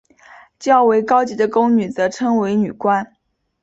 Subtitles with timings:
[0.57, 3.13] 较为高级的宫女则称为女官。